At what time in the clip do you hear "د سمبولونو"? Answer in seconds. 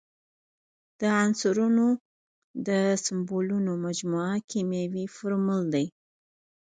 2.67-3.71